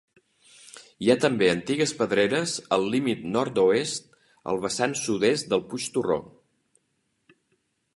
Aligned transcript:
Hi 1.07 1.11
ha 1.13 1.15
també 1.25 1.49
antigues 1.49 1.93
pedreres 1.99 2.55
al 2.79 2.87
límit 2.95 3.23
nord-oest 3.37 4.11
al 4.55 4.63
vessant 4.67 5.01
sud-est 5.07 5.55
del 5.55 5.67
Puig 5.71 5.91
Torró. 5.99 6.23